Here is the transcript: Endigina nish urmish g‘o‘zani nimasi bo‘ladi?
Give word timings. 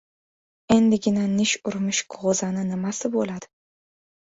Endigina 0.75 1.25
nish 1.33 1.53
urmish 1.73 2.01
g‘o‘zani 2.17 2.67
nimasi 2.73 3.15
bo‘ladi? 3.19 3.53